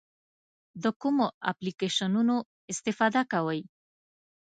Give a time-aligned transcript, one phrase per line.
[0.83, 2.35] د کومو اپلیکیشنونو
[2.71, 3.61] استفاده کوئ؟